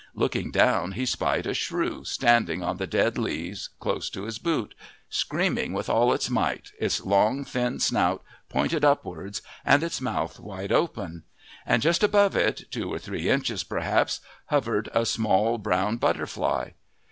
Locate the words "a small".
14.91-15.59